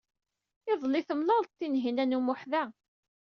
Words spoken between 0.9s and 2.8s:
temlaled-d Tinhinan u Muḥ da.